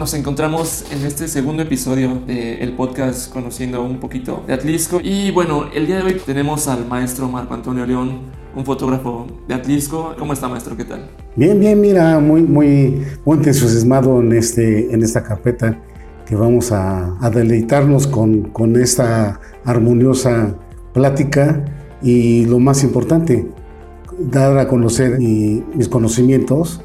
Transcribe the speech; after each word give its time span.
nos 0.00 0.14
encontramos 0.14 0.86
en 0.92 1.04
este 1.04 1.28
segundo 1.28 1.62
episodio 1.62 2.22
del 2.26 2.72
podcast 2.72 3.30
Conociendo 3.30 3.82
un 3.82 4.00
poquito 4.00 4.42
de 4.46 4.54
Atlisco. 4.54 4.98
Y 5.02 5.30
bueno, 5.30 5.66
el 5.74 5.86
día 5.86 5.96
de 5.96 6.04
hoy 6.04 6.16
tenemos 6.24 6.68
al 6.68 6.86
maestro 6.86 7.28
Marco 7.28 7.52
Antonio 7.52 7.84
León, 7.84 8.20
un 8.56 8.64
fotógrafo 8.64 9.26
de 9.46 9.52
Atlisco. 9.52 10.14
¿Cómo 10.18 10.32
está, 10.32 10.48
maestro? 10.48 10.74
¿Qué 10.74 10.86
tal? 10.86 11.10
Bien, 11.36 11.60
bien, 11.60 11.78
mira, 11.78 12.18
muy, 12.18 12.40
muy, 12.40 13.04
muy 13.26 13.36
entusiasmado 13.36 14.20
en, 14.20 14.32
este, 14.32 14.90
en 14.90 15.02
esta 15.02 15.22
carpeta 15.22 15.78
que 16.24 16.34
vamos 16.34 16.72
a, 16.72 17.18
deleitarnos 17.34 18.06
con, 18.06 18.50
esta 18.76 19.38
armoniosa 19.66 20.54
plática 20.94 21.62
y 22.00 22.46
lo 22.46 22.58
más 22.58 22.82
importante, 22.84 23.46
dar 24.18 24.56
a 24.56 24.66
conocer 24.66 25.18
mis 25.18 25.88
conocimientos 25.90 26.80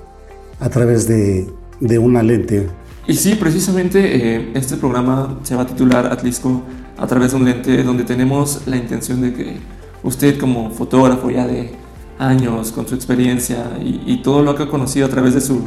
a 0.59 0.67
través 0.67 1.07
de 1.07 1.97
una 1.97 2.21
lente. 2.21 2.67
Y 3.07 3.13
sí, 3.13 3.35
precisamente 3.35 4.35
eh, 4.35 4.51
este 4.55 4.77
programa 4.77 5.39
se 5.43 5.55
va 5.55 5.61
a 5.61 5.67
titular 5.67 6.07
Atlisco 6.07 6.63
a 6.97 7.05
través 7.05 7.31
de 7.31 7.37
un 7.37 7.45
lente 7.45 7.83
donde 7.83 8.03
tenemos 8.03 8.63
la 8.65 8.77
intención 8.77 9.21
de 9.21 9.33
que 9.33 9.57
usted 10.03 10.39
como 10.39 10.71
fotógrafo 10.71 11.29
ya 11.29 11.45
de 11.45 11.71
años, 12.17 12.71
con 12.71 12.87
su 12.87 12.95
experiencia 12.95 13.77
y, 13.81 14.21
todo 14.23 14.41
lo 14.41 14.55
que 14.55 14.63
ha 14.63 14.67
conocido 14.67 15.05
a 15.05 15.09
través 15.09 15.33
de 15.33 15.41
su, 15.41 15.61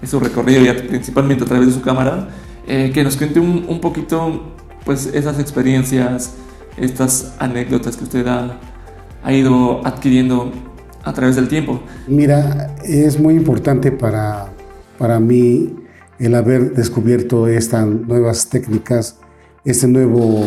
de 0.00 0.06
su 0.06 0.20
recorrido 0.20 0.62
y 0.62 0.72
principalmente 0.86 1.44
a 1.44 1.46
través 1.46 1.68
de 1.68 1.72
su 1.72 1.80
cámara, 1.80 2.28
eh, 2.68 2.90
que 2.92 3.02
nos 3.02 3.16
cuente 3.16 3.40
un, 3.40 3.64
un, 3.66 3.80
poquito 3.80 4.54
pues 4.84 5.06
esas 5.06 5.40
experiencias, 5.40 6.34
estas 6.76 7.34
anécdotas 7.38 7.96
que 7.96 8.04
usted 8.04 8.26
ha, 8.26 8.58
ha 9.24 9.32
ido 9.32 9.84
adquiriendo 9.86 10.52
a 11.02 11.12
través 11.14 11.36
del 11.36 11.48
tiempo. 11.48 11.80
Mira, 12.06 12.76
es 12.84 13.18
muy 13.18 13.34
importante 13.34 13.90
para, 13.90 14.48
para 14.98 15.18
mí 15.18 15.85
el 16.18 16.34
haber 16.34 16.74
descubierto 16.74 17.46
estas 17.46 17.86
nuevas 17.86 18.48
técnicas, 18.48 19.18
este 19.64 19.88
nuevo 19.88 20.42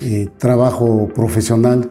eh, 0.00 0.28
trabajo 0.38 1.08
profesional 1.14 1.90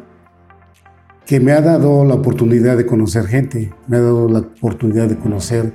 que 1.26 1.40
me 1.40 1.54
ha 1.54 1.62
dado 1.62 2.04
la 2.06 2.16
oportunidad 2.16 2.78
de 2.78 2.86
conocer 2.86 3.26
gente, 3.26 3.74
me 3.88 3.98
ha 3.98 4.02
dado 4.02 4.28
la 4.28 4.40
oportunidad 4.40 5.08
de 5.08 5.18
conocer 5.18 5.74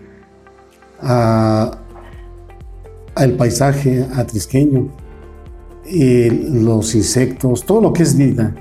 a, 1.01 1.79
al 3.15 3.33
paisaje 3.33 4.07
atrisqueño, 4.15 4.89
los 5.91 6.95
insectos, 6.95 7.65
todo 7.65 7.81
lo 7.81 7.93
que 7.93 8.03
es 8.03 8.17
vida, 8.17 8.55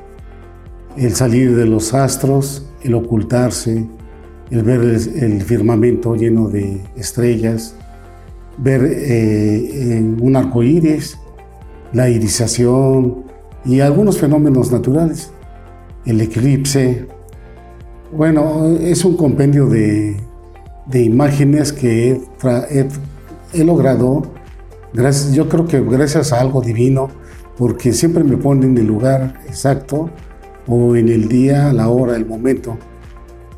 el 0.96 1.14
salir 1.14 1.56
de 1.56 1.66
los 1.66 1.94
astros, 1.94 2.66
el 2.81 2.94
ocultarse, 2.96 3.88
el 4.50 4.64
ver 4.64 4.81
el, 4.81 5.42
firmamento 5.42 6.16
lleno 6.16 6.48
de 6.50 6.81
estrellas, 6.96 7.76
ver 8.58 8.81
eh, 8.83 10.16
un 10.19 10.36
arco 10.36 10.63
iris, 10.63 11.17
la 11.94 12.09
irisación 12.09 13.23
y 13.66 13.80
algunos 13.80 14.17
fenómenos 14.17 14.72
naturales, 14.72 15.31
el 16.05 16.22
eclipse. 16.22 17.08
Bueno, 18.11 18.78
es 18.80 19.03
un 19.05 19.17
compendio 19.17 19.67
de, 19.67 20.17
imágenes 20.94 21.73
que 21.73 22.22
he, 23.53 23.63
logrado, 23.63 24.23
gracias, 24.94 25.33
yo 25.33 25.50
creo 25.50 25.67
que 25.67 25.81
gracias 25.81 26.31
a 26.31 26.39
algo 26.39 26.61
divino, 26.61 27.09
porque 27.58 27.91
siempre 27.91 28.23
me 28.23 28.38
ponen 28.38 28.72
en 28.72 28.78
el 28.78 28.88
lugar 28.88 29.41
exacto 29.47 30.09
o 30.67 30.95
en 30.95 31.09
el 31.09 31.28
día, 31.28 31.73
la 31.73 31.89
hora, 31.89 32.16
el 32.16 32.25
momento. 32.25 32.78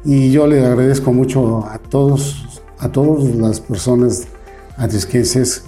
Y 0.06 0.32
yo 0.32 0.48
le 0.48 0.66
agradezco 0.66 1.12
mucho 1.12 1.66
a 1.66 1.78
todos, 1.78 2.62
a 2.80 2.90
todas 2.90 3.24
las 3.36 3.60
personas 3.60 4.28
atrisquenses, 4.80 5.64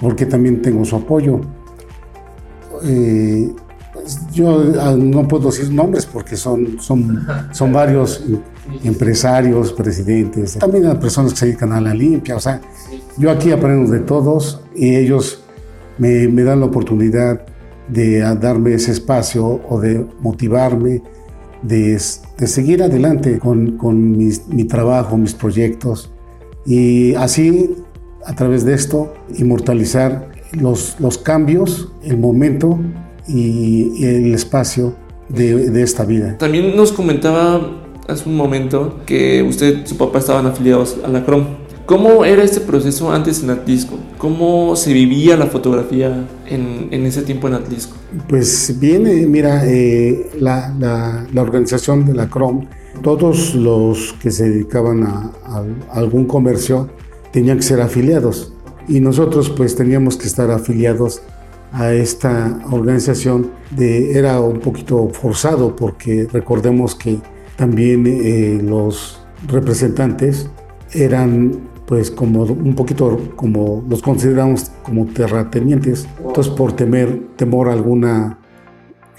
porque 0.00 0.26
también 0.26 0.60
tengo 0.60 0.84
su 0.84 0.96
apoyo. 0.96 1.40
Eh, 2.82 3.50
yo 4.32 4.72
ah, 4.80 4.94
no 4.96 5.26
puedo 5.26 5.50
decir 5.50 5.72
nombres 5.72 6.04
porque 6.04 6.36
son, 6.36 6.78
son, 6.80 7.26
son 7.52 7.72
varios 7.72 8.22
empresarios, 8.84 9.72
presidentes, 9.72 10.58
también 10.58 10.84
las 10.84 10.98
personas 10.98 11.32
que 11.32 11.38
se 11.38 11.46
dedican 11.46 11.72
a 11.72 11.80
la 11.80 11.94
limpia. 11.94 12.36
O 12.36 12.40
sea, 12.40 12.60
yo 13.16 13.30
aquí 13.30 13.50
aprendo 13.50 13.90
de 13.90 14.00
todos 14.00 14.60
y 14.74 14.94
ellos 14.94 15.42
me, 15.98 16.28
me 16.28 16.42
dan 16.42 16.60
la 16.60 16.66
oportunidad 16.66 17.46
de 17.88 18.18
darme 18.18 18.74
ese 18.74 18.92
espacio 18.92 19.60
o 19.68 19.80
de 19.80 20.04
motivarme, 20.20 21.02
de, 21.62 22.00
de 22.38 22.46
seguir 22.46 22.82
adelante 22.82 23.38
con, 23.38 23.78
con 23.78 24.16
mi 24.16 24.64
trabajo, 24.64 25.16
mis 25.16 25.34
proyectos 25.34 26.10
y 26.66 27.14
así 27.14 27.76
a 28.26 28.34
través 28.34 28.64
de 28.64 28.74
esto 28.74 29.14
inmortalizar 29.38 30.28
los, 30.52 30.96
los 31.00 31.18
cambios, 31.18 31.88
el 32.02 32.18
momento 32.18 32.78
y, 33.28 34.04
el 34.04 34.34
espacio 34.34 34.94
de, 35.28 35.70
de, 35.70 35.82
esta 35.82 36.04
vida. 36.04 36.36
También 36.38 36.76
nos 36.76 36.92
comentaba 36.92 37.82
hace 38.08 38.28
un 38.28 38.36
momento 38.36 39.00
que 39.06 39.42
usted 39.42 39.82
y 39.84 39.86
su 39.86 39.96
papá 39.96 40.18
estaban 40.18 40.46
afiliados 40.46 40.96
a 41.04 41.08
la 41.08 41.24
CROM. 41.24 41.44
¿Cómo 41.86 42.24
era 42.24 42.42
este 42.42 42.60
proceso 42.60 43.12
antes 43.12 43.44
en 43.44 43.50
Atlisco? 43.50 43.96
¿Cómo 44.18 44.74
se 44.74 44.92
vivía 44.92 45.36
la 45.36 45.46
fotografía 45.46 46.26
en, 46.46 46.88
en 46.90 47.06
ese 47.06 47.22
tiempo 47.22 47.46
en 47.46 47.54
Atlisco? 47.54 47.96
Pues 48.28 48.76
bien, 48.80 49.06
eh, 49.06 49.24
mira, 49.26 49.64
eh, 49.64 50.30
la, 50.40 50.74
la, 50.80 51.26
la, 51.32 51.42
organización 51.42 52.04
de 52.04 52.14
la 52.14 52.28
CROM, 52.28 52.66
todos 53.02 53.54
los 53.54 54.14
que 54.20 54.32
se 54.32 54.50
dedicaban 54.50 55.04
a, 55.04 55.30
a, 55.44 55.64
algún 55.92 56.24
comercio 56.24 56.88
tenían 57.36 57.58
que 57.58 57.64
ser 57.64 57.82
afiliados 57.82 58.50
y 58.88 58.98
nosotros 58.98 59.50
pues 59.50 59.76
teníamos 59.76 60.16
que 60.16 60.26
estar 60.26 60.50
afiliados 60.50 61.20
a 61.70 61.92
esta 61.92 62.62
organización. 62.70 63.50
Era 63.78 64.40
un 64.40 64.58
poquito 64.60 65.10
forzado 65.10 65.76
porque 65.76 66.26
recordemos 66.32 66.94
que 66.94 67.18
también 67.56 68.06
eh, 68.06 68.58
los 68.62 69.20
representantes 69.48 70.48
eran 70.92 71.68
pues 71.84 72.10
como 72.10 72.44
un 72.44 72.74
poquito 72.74 73.20
como 73.36 73.84
los 73.86 74.00
consideramos 74.00 74.70
como 74.82 75.04
terratenientes. 75.04 76.08
Entonces 76.26 76.50
por 76.50 76.72
temer, 76.72 77.20
temor 77.36 77.68
a 77.68 77.74
alguna 77.74 78.38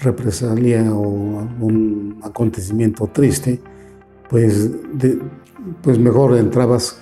represalia 0.00 0.92
o 0.92 1.38
algún 1.38 2.18
acontecimiento 2.24 3.06
triste, 3.12 3.60
pues, 4.28 4.72
pues 5.82 6.00
mejor 6.00 6.36
entrabas 6.36 7.00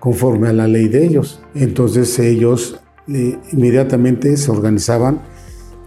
conforme 0.00 0.48
a 0.48 0.52
la 0.52 0.66
ley 0.66 0.88
de 0.88 1.06
ellos. 1.06 1.40
Entonces 1.54 2.18
ellos 2.18 2.80
eh, 3.06 3.38
inmediatamente 3.52 4.36
se 4.36 4.50
organizaban 4.50 5.20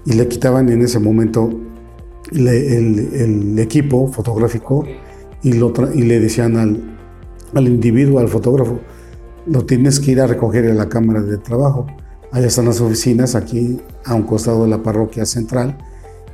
y 0.06 0.14
le 0.14 0.28
quitaban 0.28 0.70
en 0.70 0.82
ese 0.82 1.00
momento 1.00 1.50
el, 2.32 2.48
el, 2.48 3.60
equipo 3.60 4.08
fotográfico 4.08 4.86
y, 5.42 5.54
lo 5.54 5.74
y 5.94 6.04
le 6.04 6.20
decían 6.20 6.56
al, 6.58 6.98
al 7.54 7.68
individuo, 7.68 8.20
al 8.20 8.28
fotógrafo, 8.28 8.80
lo 9.46 9.66
tienes 9.66 10.00
que 10.00 10.12
ir 10.12 10.22
a 10.22 10.28
recoger 10.28 10.66
en 10.66 10.78
la 10.78 10.88
cámara 10.88 11.22
de 11.22 11.38
trabajo. 11.38 11.88
Allá 12.32 12.48
están 12.48 12.66
las 12.66 12.82
oficinas, 12.82 13.36
aquí 13.36 13.80
a 14.06 14.16
un 14.16 14.24
costado 14.24 14.64
de 14.64 14.70
la 14.70 14.82
parroquia 14.82 15.26
central, 15.26 15.78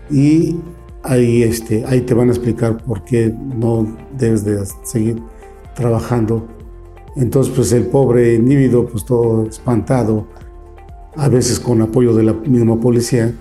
y 0.10 0.56
ahí, 1.04 1.44
este, 1.44 1.84
ahí 1.86 2.02
te 2.02 2.14
van 2.14 2.30
a 2.30 2.32
explicar 2.32 2.78
por 2.84 3.04
qué 3.04 3.34
no 3.34 3.98
debes 4.18 4.44
de 4.46 4.64
seguir 4.84 5.22
trabajando. 5.76 6.48
Entonces, 7.16 7.54
pues 7.56 7.72
el 7.72 7.86
pobre 7.88 8.36
individuo, 8.36 8.86
pues 8.86 9.06
todo 9.06 9.46
espantado, 9.48 10.28
a 11.16 11.28
veces 11.28 11.60
con 11.60 11.82
apoyo 11.82 12.14
de 12.14 12.24
la 12.24 12.34
misma 12.34 12.80
policía, 12.80 13.34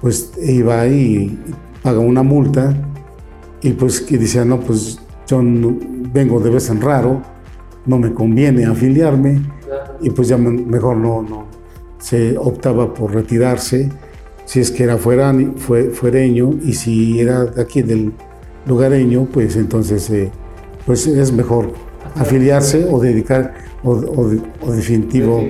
pues 0.00 0.32
iba 0.42 0.80
ahí 0.80 1.38
y 1.38 1.38
paga 1.82 1.98
una 1.98 2.22
multa 2.22 2.74
y 3.62 3.72
pues 3.72 4.00
que 4.00 4.18
decía, 4.18 4.44
no, 4.44 4.60
pues 4.60 4.98
yo 5.26 5.40
vengo 5.42 6.40
de 6.40 6.50
vez 6.50 6.70
en 6.70 6.80
raro, 6.80 7.22
no 7.86 7.98
me 7.98 8.12
conviene 8.12 8.64
afiliarme 8.64 9.40
y 10.00 10.10
pues 10.10 10.28
ya 10.28 10.38
mejor 10.38 10.96
no, 10.96 11.22
no. 11.22 11.46
Se 11.98 12.36
optaba 12.38 12.92
por 12.94 13.12
retirarse 13.14 13.90
si 14.46 14.58
es 14.58 14.70
que 14.70 14.82
era 14.82 14.96
fuera, 14.96 15.32
fue, 15.56 15.90
fuereño 15.90 16.50
y 16.64 16.72
si 16.72 17.20
era 17.20 17.44
de 17.44 17.62
aquí 17.62 17.82
del 17.82 18.12
lugareño, 18.66 19.28
pues 19.32 19.54
entonces 19.56 20.10
eh, 20.10 20.30
pues 20.86 21.06
es 21.06 21.32
mejor 21.32 21.72
afiliarse 22.14 22.86
o 22.90 23.00
dedicar 23.00 23.54
o, 23.82 23.92
o, 23.92 24.72
definitivo 24.72 25.44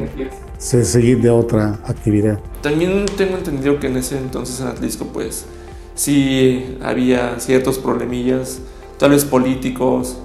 seguir 0.58 1.20
de 1.20 1.30
otra 1.30 1.80
actividad. 1.84 2.38
También 2.62 3.06
tengo 3.16 3.36
entendido 3.36 3.80
que 3.80 3.86
en 3.86 3.96
ese 3.96 4.18
entonces 4.18 4.60
en 4.60 4.68
Atlisco 4.68 5.06
pues 5.06 5.46
sí 5.94 6.76
había 6.82 7.40
ciertos 7.40 7.78
problemillas, 7.78 8.60
tal 8.98 9.10
vez 9.10 9.24
políticos 9.24 10.18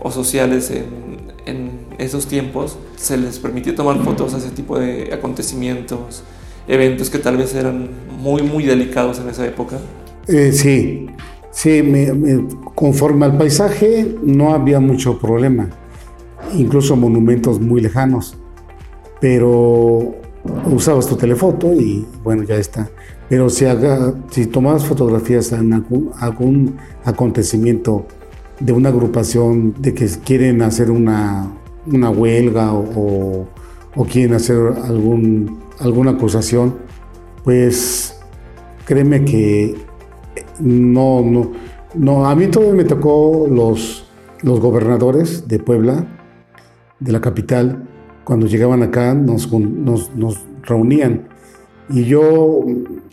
o 0.00 0.10
sociales 0.10 0.70
en, 0.70 1.32
en 1.46 1.70
esos 1.98 2.26
tiempos 2.26 2.76
se 2.96 3.16
les 3.16 3.38
permitió 3.38 3.74
tomar 3.74 4.02
fotos 4.04 4.34
a 4.34 4.38
ese 4.38 4.50
tipo 4.50 4.78
de 4.78 5.10
acontecimientos, 5.12 6.22
eventos 6.68 7.10
que 7.10 7.18
tal 7.18 7.36
vez 7.36 7.54
eran 7.54 7.88
muy, 8.20 8.42
muy 8.42 8.64
delicados 8.64 9.18
en 9.18 9.28
esa 9.28 9.46
época? 9.46 9.78
Eh, 10.28 10.52
sí, 10.52 11.08
sí, 11.50 11.82
conforme 12.74 13.26
al 13.26 13.36
paisaje 13.36 14.16
no 14.22 14.52
había 14.52 14.80
mucho 14.80 15.18
problema, 15.18 15.68
incluso 16.54 16.96
monumentos 16.96 17.60
muy 17.60 17.80
lejanos, 17.80 18.36
pero 19.20 20.14
usabas 20.70 21.06
tu 21.06 21.16
telefoto 21.16 21.72
y 21.72 22.06
bueno, 22.22 22.42
ya 22.42 22.56
está. 22.56 22.88
Pero 23.28 23.50
si, 23.50 23.66
haga, 23.66 24.14
si 24.30 24.46
tomabas 24.46 24.84
fotografías 24.84 25.52
en 25.52 25.74
algún, 25.74 26.10
algún 26.18 26.76
acontecimiento 27.04 28.06
de 28.58 28.72
una 28.72 28.88
agrupación 28.88 29.74
de 29.78 29.94
que 29.94 30.08
quieren 30.24 30.62
hacer 30.62 30.90
una, 30.90 31.50
una 31.86 32.10
huelga 32.10 32.72
o, 32.72 33.46
o, 33.94 34.04
quieren 34.06 34.34
hacer 34.34 34.56
algún, 34.84 35.58
alguna 35.78 36.12
acusación, 36.12 36.76
pues 37.44 38.18
créeme 38.86 39.24
que 39.24 39.76
no, 40.60 41.22
no, 41.22 41.52
no, 41.94 42.26
a 42.26 42.34
mí 42.34 42.46
todavía 42.48 42.74
me 42.74 42.84
tocó 42.84 43.46
los, 43.50 44.06
los 44.42 44.60
gobernadores 44.60 45.48
de 45.48 45.58
Puebla, 45.58 46.06
de 47.00 47.12
la 47.12 47.20
capital, 47.20 47.88
cuando 48.24 48.46
llegaban 48.46 48.82
acá 48.82 49.14
nos, 49.14 49.52
nos, 49.52 50.14
nos 50.14 50.40
reunían. 50.62 51.28
Y 51.90 52.04
yo 52.04 52.64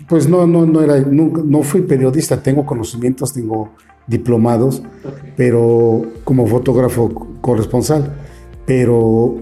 pues 0.08 0.28
no, 0.28 0.46
no, 0.46 0.66
no 0.66 0.82
era, 0.82 1.00
no 1.00 1.64
fui 1.64 1.82
periodista, 1.82 2.44
tengo 2.44 2.66
conocimientos, 2.66 3.34
tengo 3.34 3.72
diplomados, 4.08 4.84
pero 5.36 6.04
como 6.24 6.48
fotógrafo 6.48 7.38
corresponsal, 7.42 8.14
pero, 8.66 9.36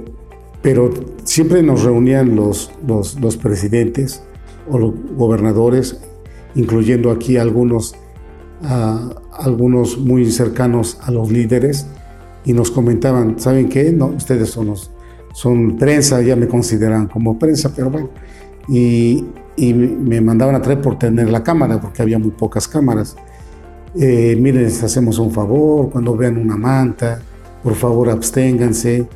pero 0.61 0.89
siempre 1.23 1.63
nos 1.63 1.83
reunían 1.83 2.35
los, 2.35 2.71
los, 2.87 3.19
los 3.19 3.37
presidentes 3.37 4.23
o 4.69 4.77
los 4.77 4.93
gobernadores, 5.17 5.99
incluyendo 6.55 7.11
aquí 7.11 7.37
algunos, 7.37 7.95
algunos 9.31 9.97
muy 9.97 10.31
cercanos 10.31 10.97
a 11.01 11.11
los 11.11 11.31
líderes, 11.31 11.87
y 12.45 12.53
nos 12.53 12.71
comentaban, 12.71 13.39
¿saben 13.39 13.69
qué? 13.69 13.91
No, 13.91 14.07
ustedes 14.07 14.49
son, 14.49 14.67
los, 14.67 14.91
son 15.33 15.77
prensa, 15.77 16.21
ya 16.21 16.35
me 16.35 16.47
consideran 16.47 17.07
como 17.07 17.39
prensa, 17.39 17.71
pero 17.73 17.89
bueno, 17.89 18.09
y, 18.67 19.25
y 19.55 19.73
me 19.73 20.19
mandaban 20.19 20.55
a 20.55 20.61
traer 20.61 20.81
por 20.81 20.97
tener 20.97 21.29
la 21.29 21.43
cámara, 21.43 21.79
porque 21.79 22.01
había 22.01 22.19
muy 22.19 22.31
pocas 22.31 22.67
cámaras. 22.67 23.15
Eh, 23.95 24.35
miren, 24.39 24.63
les 24.63 24.83
hacemos 24.83 25.19
un 25.19 25.31
favor, 25.31 25.89
cuando 25.89 26.17
vean 26.17 26.37
una 26.37 26.57
manta, 26.57 27.21
por 27.61 27.75
favor 27.75 28.09
absténganse. 28.09 29.07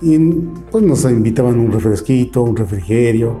Y 0.00 0.18
pues 0.70 0.84
nos 0.84 1.04
invitaban 1.04 1.58
un 1.58 1.72
refresquito, 1.72 2.42
un 2.42 2.56
refrigerio, 2.56 3.38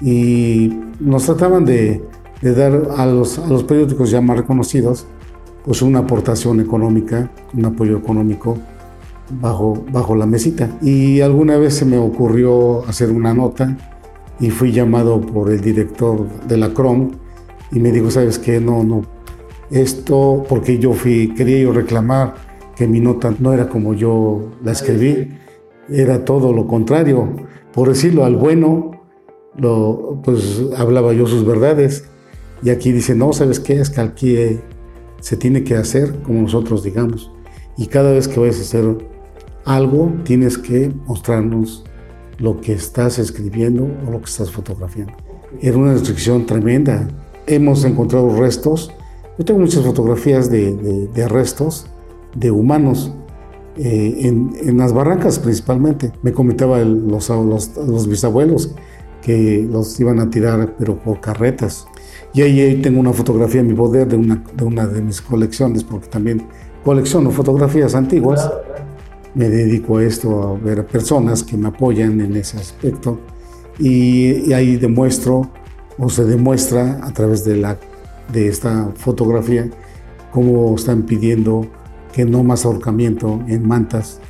y 0.00 0.72
nos 1.00 1.24
trataban 1.26 1.64
de, 1.64 2.02
de 2.44 2.54
dar 2.54 2.88
a 2.98 3.06
los, 3.06 3.38
a 3.38 3.46
los, 3.46 3.64
periódicos 3.64 4.10
ya 4.10 4.20
más 4.20 4.36
reconocidos 4.36 5.06
pues 5.64 5.80
una 5.80 6.00
aportación 6.00 6.60
económica, 6.60 7.30
un 7.54 7.64
apoyo 7.64 7.96
económico 7.96 8.58
bajo, 9.40 9.82
bajo 9.90 10.14
la 10.14 10.26
mesita. 10.26 10.68
Y 10.82 11.22
alguna 11.22 11.56
vez 11.56 11.72
se 11.72 11.86
me 11.86 11.96
ocurrió 11.96 12.86
hacer 12.86 13.10
una 13.10 13.32
nota 13.32 13.78
y 14.40 14.50
fui 14.50 14.72
llamado 14.72 15.22
por 15.22 15.50
el 15.50 15.62
director 15.62 16.28
de 16.46 16.58
la 16.58 16.74
CROM 16.74 17.12
y 17.72 17.78
me 17.80 17.90
dijo, 17.92 18.10
¿sabes 18.10 18.38
qué? 18.38 18.60
No, 18.60 18.84
no, 18.84 19.06
esto 19.70 20.44
porque 20.46 20.78
yo 20.78 20.92
fui, 20.92 21.32
quería 21.34 21.60
yo 21.60 21.72
reclamar 21.72 22.34
que 22.76 22.86
mi 22.86 23.00
nota 23.00 23.32
no 23.38 23.54
era 23.54 23.70
como 23.70 23.94
yo 23.94 24.50
la 24.62 24.72
escribí, 24.72 25.30
era 25.88 26.26
todo 26.26 26.52
lo 26.52 26.66
contrario. 26.66 27.26
Por 27.72 27.88
decirlo 27.88 28.26
al 28.26 28.36
bueno, 28.36 28.90
pues 30.22 30.62
hablaba 30.76 31.14
yo 31.14 31.26
sus 31.26 31.46
verdades. 31.46 32.04
Y 32.62 32.70
aquí 32.70 32.92
dice, 32.92 33.14
no, 33.14 33.32
¿sabes 33.32 33.60
qué? 33.60 33.80
Es 33.80 33.90
que 33.90 34.00
aquí 34.00 34.60
se 35.20 35.36
tiene 35.36 35.64
que 35.64 35.76
hacer 35.76 36.20
como 36.22 36.42
nosotros 36.42 36.82
digamos. 36.82 37.30
Y 37.76 37.86
cada 37.86 38.12
vez 38.12 38.28
que 38.28 38.38
vayas 38.38 38.58
a 38.58 38.62
hacer 38.62 38.96
algo, 39.64 40.12
tienes 40.24 40.58
que 40.58 40.92
mostrarnos 41.06 41.84
lo 42.38 42.60
que 42.60 42.72
estás 42.72 43.18
escribiendo 43.18 43.88
o 44.06 44.10
lo 44.10 44.18
que 44.18 44.26
estás 44.26 44.50
fotografiando. 44.50 45.14
Era 45.60 45.78
una 45.78 45.92
restricción 45.92 46.46
tremenda. 46.46 47.08
Hemos 47.46 47.84
encontrado 47.84 48.36
restos. 48.36 48.92
Yo 49.38 49.44
tengo 49.44 49.60
muchas 49.60 49.84
fotografías 49.84 50.50
de, 50.50 50.74
de, 51.06 51.28
restos 51.28 51.86
de 52.36 52.50
humanos 52.50 53.12
eh, 53.76 54.18
en, 54.20 54.52
en, 54.62 54.78
las 54.78 54.92
barrancas 54.92 55.38
principalmente. 55.38 56.12
Me 56.22 56.32
comentaba 56.32 56.78
los, 56.80 57.28
los, 57.28 57.76
los, 57.76 58.08
bisabuelos 58.08 58.74
que 59.22 59.66
los 59.70 59.98
iban 59.98 60.20
a 60.20 60.30
tirar, 60.30 60.76
pero 60.78 60.98
por 60.98 61.20
carretas. 61.20 61.86
Y 62.32 62.42
ahí, 62.42 62.80
tengo 62.82 63.00
una 63.00 63.12
fotografía 63.12 63.60
en 63.60 63.68
mi 63.68 63.74
poder 63.74 64.08
de 64.08 64.16
una, 64.16 64.42
de 64.56 64.64
una 64.64 64.86
de 64.86 65.02
mis 65.02 65.20
colecciones, 65.20 65.84
porque 65.84 66.08
también 66.08 66.46
colecciono 66.84 67.30
fotografías 67.30 67.94
antiguas. 67.94 68.50
Me 69.34 69.48
dedico 69.48 69.98
a 69.98 70.04
esto, 70.04 70.42
a 70.42 70.64
ver 70.64 70.80
a 70.80 70.86
personas 70.86 71.42
que 71.42 71.56
me 71.56 71.68
apoyan 71.68 72.20
en 72.20 72.36
ese 72.36 72.56
aspecto. 72.56 73.20
Y, 73.78 74.52
ahí 74.52 74.76
demuestro 74.76 75.50
o 75.98 76.08
se 76.08 76.24
demuestra 76.24 77.00
a 77.02 77.12
través 77.12 77.44
de, 77.44 77.56
la, 77.56 77.78
de 78.32 78.48
esta 78.48 78.90
fotografía 78.96 79.68
cómo 80.32 80.74
están 80.74 81.02
pidiendo 81.02 81.66
que 82.12 82.24
no 82.24 82.42
más 82.42 82.64
ahorcamiento 82.64 83.40
en 83.46 83.66
mantas. 83.66 84.20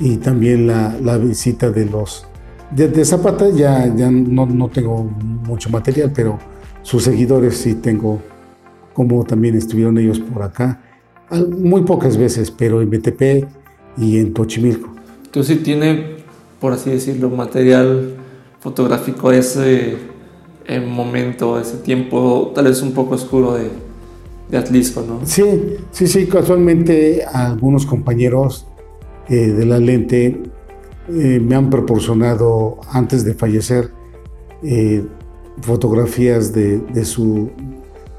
Y 0.00 0.16
también 0.16 0.66
la, 0.66 0.96
la 1.02 1.18
visita 1.18 1.70
de 1.70 1.86
los... 1.86 2.26
De, 2.70 3.04
Zapata 3.04 3.50
ya, 3.50 3.94
ya 3.94 4.10
no, 4.10 4.46
no, 4.46 4.68
tengo 4.68 5.04
mucho 5.04 5.68
material, 5.68 6.10
pero 6.14 6.38
sus 6.82 7.04
seguidores 7.04 7.56
sí 7.56 7.74
tengo, 7.74 8.20
como 8.92 9.24
también 9.24 9.56
estuvieron 9.56 9.98
ellos 9.98 10.20
por 10.20 10.42
acá, 10.42 10.80
muy 11.48 11.82
pocas 11.82 12.16
veces, 12.16 12.50
pero 12.50 12.82
en 12.82 12.90
BTP 12.90 13.46
y 13.96 14.18
en 14.18 14.32
Tochimilco. 14.34 14.90
Entonces 15.24 15.56
sí 15.56 15.62
tiene, 15.62 16.16
por 16.60 16.72
así 16.72 16.90
decirlo, 16.90 17.30
material 17.30 18.14
fotográfico 18.60 19.32
ese 19.32 19.96
momento, 20.86 21.58
ese 21.58 21.78
tiempo 21.78 22.52
tal 22.54 22.66
vez 22.66 22.82
un 22.82 22.92
poco 22.92 23.14
oscuro 23.14 23.54
de, 23.54 23.68
de 24.50 24.58
Atlisco, 24.58 25.02
¿no? 25.02 25.20
Sí, 25.24 25.44
sí, 25.90 26.06
sí, 26.06 26.26
casualmente 26.26 27.24
algunos 27.24 27.86
compañeros 27.86 28.66
eh, 29.28 29.48
de 29.48 29.66
la 29.66 29.78
lente 29.78 30.42
eh, 31.08 31.40
me 31.40 31.54
han 31.54 31.70
proporcionado 31.70 32.80
antes 32.90 33.24
de 33.24 33.34
fallecer 33.34 33.90
eh, 34.62 35.04
fotografías 35.60 36.52
de, 36.52 36.78
de, 36.78 37.04
su 37.04 37.50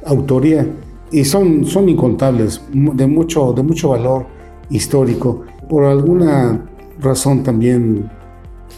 autoría 0.06 0.68
y 1.12 1.26
son, 1.26 1.66
son 1.66 1.90
incontables, 1.90 2.62
de 2.72 3.08
mucho, 3.08 3.54
de 3.54 3.64
mucho 3.64 3.90
valor 3.90 4.26
histórico 4.70 5.44
por 5.70 5.86
alguna 5.86 6.66
razón 7.00 7.44
también 7.44 8.10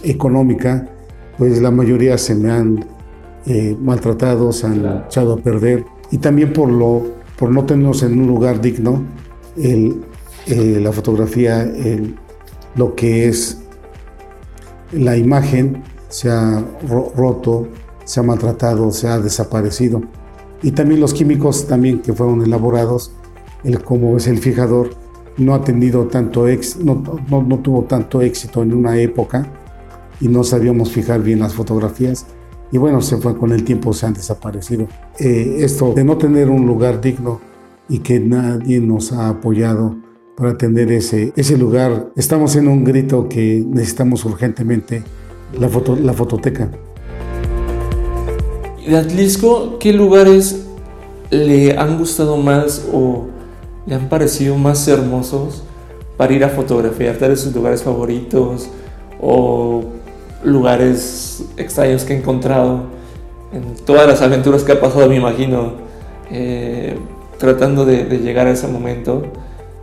económica, 0.03 0.87
pues 1.37 1.61
la 1.61 1.71
mayoría 1.71 2.17
se 2.17 2.35
me 2.35 2.51
han 2.51 2.85
eh, 3.45 3.75
maltratado, 3.79 4.51
se 4.51 4.67
han 4.67 5.03
echado 5.07 5.33
a 5.33 5.37
perder. 5.37 5.85
Y 6.11 6.17
también 6.17 6.53
por, 6.53 6.69
lo, 6.69 7.03
por 7.37 7.51
no 7.51 7.65
tenernos 7.65 8.03
en 8.03 8.19
un 8.19 8.27
lugar 8.27 8.61
digno, 8.61 9.03
el, 9.57 10.01
eh, 10.47 10.79
la 10.81 10.91
fotografía, 10.91 11.69
lo 12.75 12.95
que 12.95 13.27
es 13.27 13.61
la 14.91 15.17
imagen, 15.17 15.83
se 16.09 16.29
ha 16.29 16.63
roto, 16.87 17.67
se 18.05 18.19
ha 18.19 18.23
maltratado, 18.23 18.91
se 18.91 19.07
ha 19.07 19.19
desaparecido. 19.19 20.01
Y 20.61 20.71
también 20.71 21.01
los 21.01 21.13
químicos 21.13 21.67
también 21.67 22.01
que 22.01 22.13
fueron 22.13 22.41
elaborados, 22.41 23.11
el, 23.63 23.83
como 23.83 24.15
es 24.15 24.27
el 24.27 24.37
fijador, 24.37 24.91
no 25.37 25.53
ha 25.53 25.61
tenido 25.61 26.05
tanto 26.05 26.47
ex, 26.47 26.77
no, 26.77 27.03
no, 27.29 27.59
tuvo 27.59 27.83
tanto 27.83 28.21
éxito 28.21 28.63
en 28.63 28.73
una 28.73 28.97
época 28.97 29.45
y 30.21 30.29
no 30.29 30.43
sabíamos 30.43 30.91
fijar 30.91 31.21
bien 31.21 31.39
las 31.39 31.53
fotografías 31.53 32.25
y 32.71 32.77
bueno, 32.77 33.01
se 33.01 33.17
fue 33.17 33.37
con 33.37 33.51
el 33.51 33.63
tiempo, 33.63 33.93
se 33.93 34.05
han 34.05 34.13
desaparecido. 34.13 34.87
Eh, 35.19 35.57
esto 35.59 35.93
de 35.93 36.03
no 36.03 36.17
tener 36.17 36.49
un 36.49 36.65
lugar 36.65 37.01
digno 37.01 37.41
y 37.89 37.99
que 37.99 38.19
nadie 38.19 38.79
nos 38.79 39.11
ha 39.11 39.29
apoyado 39.29 39.97
para 40.35 40.57
tener 40.57 40.91
ese, 40.91 41.31
ese 41.35 41.57
lugar, 41.57 42.11
estamos 42.15 42.55
en 42.55 42.67
un 42.67 42.83
grito 42.83 43.29
que 43.29 43.63
necesitamos 43.65 44.25
urgentemente 44.25 45.03
la, 45.57 45.69
foto, 45.69 45.95
la 45.95 46.13
fototeca. 46.13 46.69
De 48.85 48.97
Atlisco, 48.97 49.79
¿qué 49.79 49.93
lugares 49.93 50.65
le 51.31 51.77
han 51.77 51.97
gustado 51.97 52.37
más 52.37 52.85
o 52.93 53.25
le 53.87 53.95
han 53.95 54.09
parecido 54.09 54.55
más 54.57 54.87
hermosos 54.87 55.63
para 56.17 56.33
ir 56.33 56.43
a 56.43 56.49
fotografiar, 56.49 57.17
tal 57.17 57.29
vez 57.29 57.41
sus 57.41 57.53
lugares 57.53 57.83
favoritos 57.83 58.67
o 59.19 59.83
lugares 60.43 61.45
extraños 61.57 62.03
que 62.03 62.13
he 62.13 62.17
encontrado 62.17 62.83
en 63.53 63.75
todas 63.85 64.07
las 64.07 64.21
aventuras 64.21 64.63
que 64.63 64.73
ha 64.73 64.79
pasado, 64.79 65.07
me 65.07 65.15
imagino, 65.15 65.73
eh, 66.31 66.97
tratando 67.37 67.85
de, 67.85 68.03
llegar 68.19 68.47
a 68.47 68.51
ese 68.51 68.67
momento. 68.67 69.23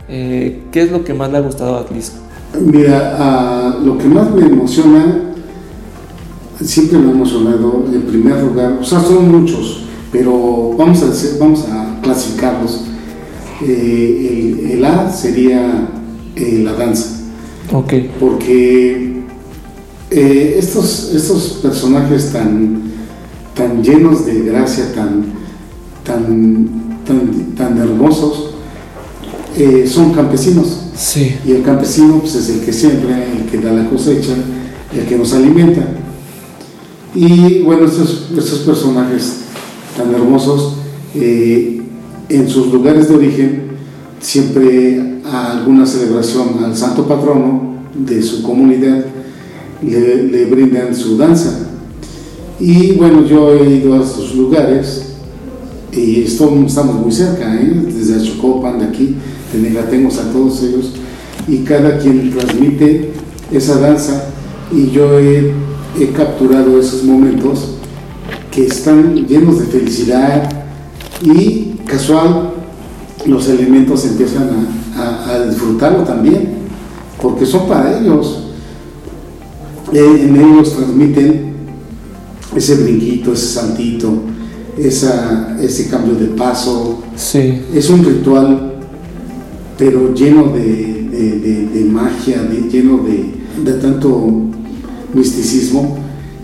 Eh, 0.07 0.63
¿Qué 0.71 0.81
es 0.81 0.91
lo 0.91 1.03
que 1.03 1.13
más 1.13 1.31
le 1.31 1.37
ha 1.37 1.41
gustado 1.41 1.75
a 1.75 1.81
Atlisco? 1.81 2.17
Mira, 2.59 3.75
lo 3.83 3.97
que 3.97 4.05
más 4.05 4.29
me 4.31 4.45
emociona, 4.45 5.32
siempre 6.61 6.97
me 6.99 7.09
ha 7.09 7.11
emocionado, 7.11 7.85
en 7.91 8.01
primer 8.03 8.41
lugar, 8.43 8.77
o 8.81 8.83
sea, 8.83 9.01
son 9.01 9.31
muchos, 9.31 9.85
pero 10.11 10.75
vamos 10.77 11.01
a, 11.03 11.07
decir, 11.07 11.37
vamos 11.39 11.65
a 11.69 11.99
clasificarlos 12.01 12.85
eh, 13.61 14.71
el, 14.73 14.85
A 14.85 15.11
sería 15.11 15.89
eh, 16.35 16.61
la 16.63 16.73
danza. 16.73 17.21
Ok. 17.71 17.93
Porque 18.19 19.13
Eh, 20.15 20.57
estos, 20.59 21.11
estos 21.15 21.59
personajes 21.63 22.31
tan, 22.31 22.83
tan 23.55 23.83
llenos 23.83 24.27
de 24.27 24.41
gracia, 24.41 24.93
tan, 24.93 25.23
tan, 26.03 26.99
tan, 27.57 27.77
hermosos, 27.79 28.51
eh, 29.57 29.85
son 29.87 30.13
campesinos. 30.13 30.81
Sí. 30.95 31.35
Y 31.43 31.53
el 31.53 31.63
campesino 31.63 32.19
pues, 32.19 32.35
es 32.35 32.47
el 32.49 32.59
que 32.59 32.71
siembra, 32.71 33.25
el 33.25 33.49
que 33.49 33.57
da 33.57 33.71
la 33.71 33.89
cosecha, 33.89 34.33
el 34.95 35.05
que 35.07 35.17
nos 35.17 35.33
alimenta. 35.33 35.81
Y 37.15 37.59
bueno, 37.59 37.85
estos, 37.85 38.29
estos 38.35 38.59
personajes 38.59 39.41
tan 39.95 40.13
hermosos, 40.13 40.75
eh, 41.15 41.81
en 42.29 42.49
sus 42.49 42.67
lugares 42.73 43.09
de 43.09 43.15
origen, 43.15 43.63
siempre 44.19 45.19
a 45.25 45.51
alguna 45.51 45.85
celebración 45.85 46.63
al 46.63 46.75
santo 46.75 47.07
patrono 47.07 47.75
de 47.93 48.21
su 48.23 48.41
comunidad 48.41 49.05
le, 49.81 50.45
brindan 50.45 50.95
su 50.95 51.17
danza. 51.17 51.69
Y 52.59 52.93
bueno, 52.93 53.25
yo 53.25 53.53
he 53.53 53.77
ido 53.77 53.93
a 53.95 54.03
estos 54.03 54.35
lugares 54.35 55.13
y 55.91 56.21
estamos 56.21 56.95
muy 56.95 57.11
cerca, 57.11 57.53
¿eh? 57.55 57.83
desde 57.85 58.15
Achocopan, 58.15 58.79
de 58.79 58.85
aquí, 58.85 59.15
de 59.53 59.59
Negatengos 59.59 60.17
a 60.17 60.31
todos 60.31 60.63
ellos, 60.63 60.93
y 61.47 61.57
cada 61.59 61.99
quien 61.99 62.31
transmite 62.31 63.11
esa 63.51 63.79
danza 63.79 64.29
y 64.71 64.89
yo 64.89 65.19
he 65.99 66.07
capturado 66.07 66.79
esos 66.79 67.03
momentos 67.03 67.75
que 68.51 68.65
están 68.65 69.15
llenos 69.27 69.59
de 69.59 69.65
felicidad 69.65 70.49
y 71.21 71.75
casual 71.85 72.53
los 73.25 73.47
elementos 73.47 74.05
empiezan 74.05 74.49
a, 74.95 75.45
disfrutarlo 75.47 76.03
también, 76.03 76.55
porque 77.21 77.45
son 77.45 77.67
para 77.67 77.99
ellos. 77.99 78.49
Eh, 79.91 80.27
en 80.27 80.35
ellos 80.35 80.75
transmiten 80.75 81.53
ese 82.55 82.75
brinquito, 82.83 83.33
ese 83.33 83.47
saltito, 83.47 84.13
esa, 84.77 85.57
ese 85.61 85.89
cambio 85.89 86.15
de 86.15 86.27
paso. 86.27 87.03
Sí. 87.15 87.61
Es 87.73 87.89
un 87.89 88.03
ritual, 88.03 88.79
pero 89.77 90.13
lleno 90.13 90.51
de, 90.53 91.87
magia, 91.89 92.41
lleno 92.71 92.99
de, 93.03 93.73
tanto 93.73 94.29
misticismo, 95.13 95.97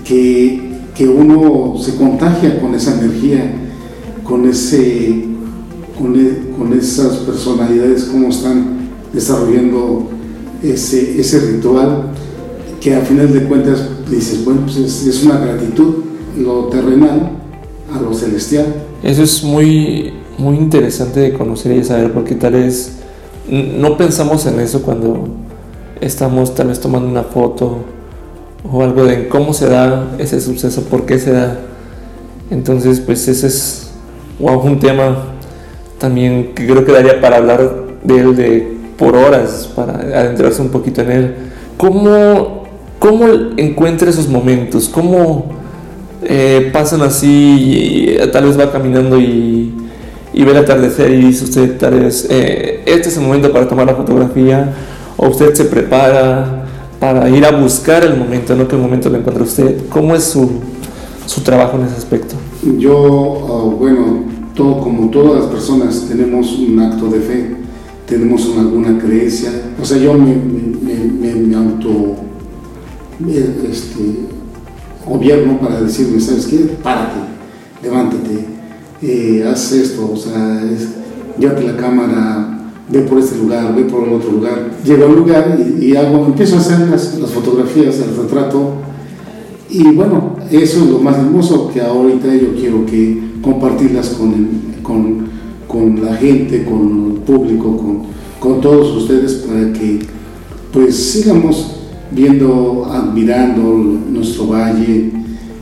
que, 0.03 0.69
que 0.95 1.07
uno 1.07 1.75
se 1.79 1.95
contagia 1.95 2.59
con 2.59 2.75
esa 2.75 2.99
energía, 2.99 3.53
con 4.23 4.47
ese 4.47 5.29
e, 5.99 6.55
con, 6.57 6.73
esas 6.73 7.17
personalidades, 7.17 8.05
cómo 8.05 8.29
están 8.29 8.89
desarrollando 9.11 10.07
ese, 10.63 11.19
ese 11.19 11.39
ritual, 11.39 12.11
que 12.79 12.95
a 12.95 13.01
final 13.01 13.33
de 13.33 13.43
cuentas 13.43 13.85
dices, 14.09 14.45
bueno, 14.45 14.61
pues 14.63 14.77
es, 14.77 15.23
una 15.23 15.39
gratitud, 15.39 15.95
lo 16.37 16.67
terrenal 16.67 17.31
a 17.93 17.99
lo 17.99 18.13
celestial. 18.13 18.67
Eso 19.03 19.23
es 19.23 19.43
muy, 19.43 20.13
muy 20.37 20.55
interesante 20.55 21.19
de 21.19 21.33
conocer 21.33 21.75
y 21.75 21.83
saber, 21.83 22.13
porque 22.13 22.35
tal 22.35 22.53
vez 22.53 22.93
no 23.49 23.97
pensamos 23.97 24.45
en 24.45 24.59
eso 24.61 24.81
cuando 24.81 25.27
estamos 25.99 26.55
tal 26.55 26.67
vez 26.67 26.79
tomando 26.79 27.09
una 27.09 27.23
foto 27.23 27.79
o 28.63 28.83
algo 28.83 29.05
de 29.05 29.27
cómo 29.27 29.53
se 29.53 29.67
da 29.67 30.15
ese 30.17 30.41
suceso, 30.41 30.83
por 30.83 31.05
qué 31.05 31.19
se 31.19 31.31
da. 31.31 31.59
Entonces, 32.51 32.99
pues 32.99 33.27
ese 33.27 33.47
es 33.47 33.91
wow, 34.39 34.59
un 34.59 34.79
tema 34.79 35.17
también 35.97 36.53
que 36.55 36.65
creo 36.65 36.85
que 36.85 36.91
daría 36.91 37.21
para 37.21 37.37
hablar 37.37 37.71
de 38.03 38.19
él 38.19 38.35
de, 38.35 38.77
por 38.97 39.15
horas, 39.15 39.69
para 39.75 39.93
adentrarse 39.93 40.61
un 40.61 40.69
poquito 40.69 41.01
en 41.01 41.11
él. 41.11 41.35
¿Cómo, 41.77 42.63
cómo 42.99 43.25
encuentra 43.57 44.09
esos 44.09 44.27
momentos? 44.27 44.89
¿Cómo 44.89 45.51
eh, 46.23 46.69
pasan 46.73 47.01
así? 47.01 48.17
Y, 48.19 48.31
tal 48.31 48.45
vez 48.45 48.59
va 48.59 48.71
caminando 48.71 49.19
y, 49.19 49.73
y, 50.33 50.43
ve 50.43 50.51
el 50.51 50.57
atardecer 50.57 51.11
y 51.11 51.17
dice 51.17 51.45
usted, 51.45 51.77
tal 51.77 51.99
vez, 51.99 52.27
eh, 52.29 52.81
este 52.85 53.09
es 53.09 53.17
el 53.17 53.23
momento 53.23 53.51
para 53.51 53.67
tomar 53.67 53.85
la 53.85 53.95
fotografía, 53.95 54.73
o 55.17 55.27
usted 55.27 55.53
se 55.53 55.65
prepara 55.65 56.58
para 56.99 57.29
ir 57.29 57.45
a 57.45 57.51
buscar 57.51 58.03
el 58.03 58.17
momento, 58.17 58.55
no 58.55 58.67
que 58.67 58.75
el 58.75 58.81
momento 58.81 59.09
lo 59.09 59.17
encuentre 59.17 59.43
usted. 59.43 59.87
¿Cómo 59.89 60.15
es 60.15 60.25
su, 60.25 60.49
su 61.25 61.41
trabajo 61.41 61.77
en 61.77 61.85
ese 61.85 61.95
aspecto? 61.95 62.35
Yo, 62.77 63.45
ah, 63.47 63.75
bueno, 63.77 64.29
como 64.55 65.09
todas 65.09 65.41
las 65.41 65.51
personas 65.51 66.05
tenemos 66.07 66.51
un 66.59 66.79
acto 66.79 67.07
de 67.07 67.19
fe, 67.19 67.55
tenemos 68.05 68.49
alguna 68.57 68.97
creencia. 68.99 69.51
O 69.81 69.85
sea, 69.85 69.97
yo 69.97 70.13
me, 70.13 70.35
me, 70.35 71.55
auto 71.55 72.15
este, 73.27 74.27
gobierno 75.05 75.59
para 75.59 75.81
decirme, 75.81 76.19
¿sabes 76.19 76.47
qué? 76.47 76.57
Párate, 76.83 77.19
levántate, 77.81 78.45
eh, 79.01 79.45
haz 79.49 79.71
esto, 79.71 80.11
o 80.11 80.17
sea, 80.17 80.61
es, 80.63 80.89
la 81.39 81.77
cámara, 81.77 82.58
ve 82.89 83.01
por 83.01 83.19
este 83.19 83.37
lugar, 83.37 83.75
ve 83.75 83.83
por 83.83 84.07
el 84.07 84.13
otro 84.13 84.31
lugar. 84.31 84.71
Llego 84.83 85.05
al 85.05 85.15
lugar 85.15 85.59
y, 85.79 85.95
hago, 85.95 86.25
empiezo 86.25 86.55
a 86.55 86.59
hacer 86.59 86.87
las, 86.89 87.19
las 87.19 87.29
fotografías, 87.29 87.99
el 87.99 88.15
retrato. 88.15 88.73
Y 89.69 89.83
bueno, 89.91 90.35
eso 90.49 90.83
es 90.83 90.89
lo 90.89 90.99
más 90.99 91.17
hermoso 91.17 91.69
que 91.71 91.81
ahorita 91.81 92.33
yo 92.35 92.55
quiero 92.55 92.85
que 92.85 93.29
compartirlas 93.41 94.09
con, 94.09 95.29
con, 95.67 96.03
la 96.03 96.15
gente, 96.15 96.65
con 96.65 97.13
el 97.15 97.21
público, 97.21 97.77
con, 97.77 98.01
con, 98.39 98.61
todos 98.61 98.97
ustedes 98.97 99.33
para 99.47 99.71
que 99.73 99.99
pues 100.73 100.95
sigamos 100.95 101.75
viendo, 102.11 102.87
admirando 102.89 103.61
nuestro 103.61 104.47
valle, 104.47 105.11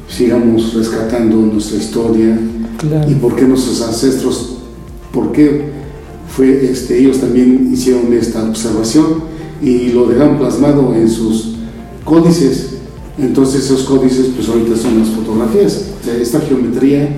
sigamos 0.07 0.73
rescatando 0.73 1.35
nuestra 1.35 1.77
historia 1.77 2.39
y 3.09 3.13
por 3.15 3.35
qué 3.35 3.43
nuestros 3.43 3.81
ancestros, 3.81 4.59
por 5.11 5.33
qué 5.33 5.76
fue, 6.29 6.69
este, 6.71 6.99
ellos 6.99 7.19
también 7.19 7.69
hicieron 7.73 8.11
esta 8.13 8.43
observación 8.43 9.23
y 9.61 9.89
lo 9.89 10.07
dejan 10.07 10.37
plasmado 10.37 10.93
en 10.93 11.09
sus 11.09 11.55
códices. 12.03 12.75
Entonces 13.17 13.65
esos 13.65 13.83
códices 13.83 14.27
pues 14.35 14.47
ahorita 14.47 14.75
son 14.75 14.99
las 14.99 15.09
fotografías. 15.09 15.85
esta 16.21 16.39
geometría 16.41 17.09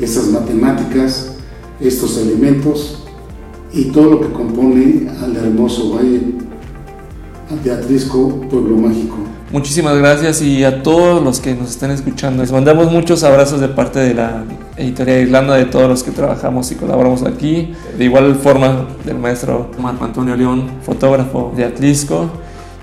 estas 0.00 0.28
matemáticas, 0.28 1.32
estos 1.80 2.16
elementos 2.18 2.98
y 3.72 3.84
todo 3.86 4.10
lo 4.10 4.20
que 4.20 4.32
compone 4.32 5.08
al 5.20 5.36
hermoso 5.36 5.94
valle 5.94 6.20
de 7.56 7.72
Atrisco, 7.72 8.40
pueblo 8.48 8.76
mágico. 8.76 9.16
Muchísimas 9.50 9.96
gracias 9.98 10.40
y 10.42 10.62
a 10.62 10.82
todos 10.82 11.22
los 11.22 11.40
que 11.40 11.54
nos 11.54 11.70
están 11.70 11.90
escuchando. 11.90 12.42
Les 12.42 12.52
mandamos 12.52 12.92
muchos 12.92 13.24
abrazos 13.24 13.60
de 13.60 13.68
parte 13.68 13.98
de 13.98 14.14
la 14.14 14.44
editorial 14.76 15.22
Irlanda, 15.22 15.56
de 15.56 15.64
todos 15.64 15.88
los 15.88 16.04
que 16.04 16.12
trabajamos 16.12 16.70
y 16.70 16.76
colaboramos 16.76 17.24
aquí. 17.24 17.74
De 17.98 18.04
igual 18.04 18.36
forma 18.36 18.86
del 19.04 19.18
maestro 19.18 19.70
Marco 19.80 20.04
Antonio 20.04 20.36
León, 20.36 20.70
fotógrafo 20.82 21.52
de 21.56 21.64
Atlisco. 21.64 22.30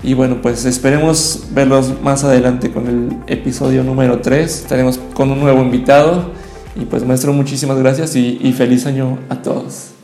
Y 0.02 0.12
bueno, 0.12 0.42
pues 0.42 0.66
esperemos 0.66 1.44
verlos 1.52 1.94
más 2.02 2.22
adelante 2.22 2.70
con 2.70 2.86
el 2.86 3.16
episodio 3.26 3.82
número 3.82 4.20
3. 4.20 4.62
Estaremos 4.62 5.00
con 5.14 5.30
un 5.30 5.40
nuevo 5.40 5.62
invitado. 5.62 6.32
Y 6.76 6.84
pues 6.84 7.04
maestro, 7.04 7.32
muchísimas 7.32 7.78
gracias 7.78 8.14
y, 8.14 8.38
y 8.42 8.52
feliz 8.52 8.84
año 8.84 9.18
a 9.30 9.40
todos. 9.42 9.97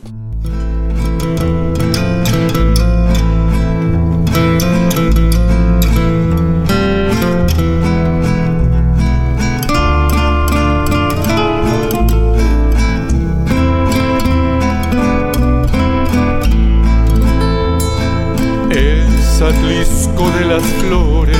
Las 20.55 20.63
Flores, 20.63 21.37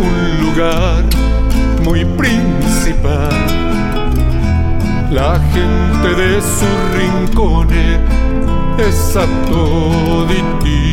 un 0.00 0.44
lugar 0.44 1.04
muy 1.84 2.04
principal 2.04 3.30
la 5.12 5.38
gente 5.52 6.08
de 6.20 6.40
sus 6.40 6.78
rincones 6.96 8.00
es 8.78 9.16
a 9.16 9.26
toditito 9.48 10.70
dar. 10.70 10.89